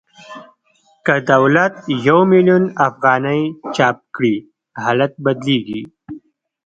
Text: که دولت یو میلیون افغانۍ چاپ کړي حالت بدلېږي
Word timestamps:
که 1.05 1.15
دولت 1.31 1.75
یو 2.07 2.19
میلیون 2.31 2.63
افغانۍ 2.87 3.41
چاپ 3.75 3.97
کړي 4.15 4.35
حالت 4.83 5.13
بدلېږي 5.23 5.81